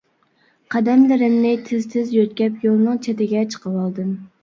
قەدەملىرىمنى 0.75 1.53
تىز-تىز 1.69 2.11
يۆتكەپ 2.17 2.67
يولنىڭ 2.71 3.07
چېتىگە 3.09 3.49
چىقىۋالدىم. 3.55 4.15